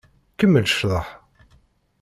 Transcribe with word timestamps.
Kemmel 0.39 0.65
ccḍeḥ. 0.71 1.07